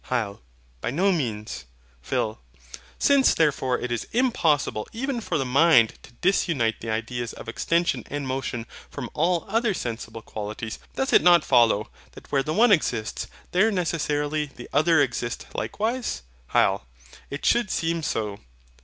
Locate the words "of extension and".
7.33-8.25